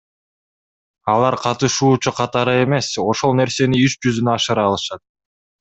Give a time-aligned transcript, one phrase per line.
[1.15, 5.07] Алар катышуучу катары эмес, ошол нерсени иш жүзүнө ашыра алышат.